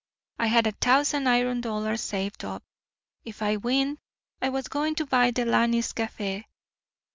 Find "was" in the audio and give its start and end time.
4.49-4.67